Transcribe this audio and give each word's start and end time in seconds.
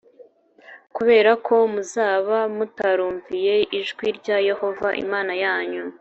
kubera 0.95 1.31
ko 1.45 1.55
muzaba 1.73 2.37
mutarumviye 2.55 3.55
ijwi 3.79 4.07
rya 4.19 4.37
Yehova 4.47 4.87
Imana 5.03 5.33
yanyu 5.43 5.83